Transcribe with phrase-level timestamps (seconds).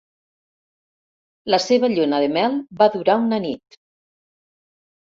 [1.55, 3.81] La seva lluna de mel va durar una nit.